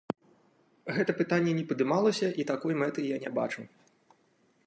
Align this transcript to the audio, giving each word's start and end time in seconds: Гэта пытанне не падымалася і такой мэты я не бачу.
Гэта 0.95 1.11
пытанне 1.19 1.51
не 1.59 1.65
падымалася 1.73 2.27
і 2.43 2.47
такой 2.53 2.73
мэты 2.85 2.99
я 3.15 3.23
не 3.27 3.31
бачу. 3.39 3.61